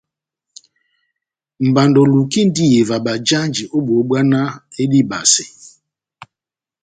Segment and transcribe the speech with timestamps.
[1.67, 4.51] Mbando elukindi iyeva bajanji ó bohó bbwá náh
[4.83, 5.45] edibase.